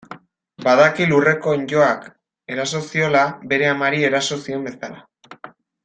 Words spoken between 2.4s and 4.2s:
eraso ziola, bere amari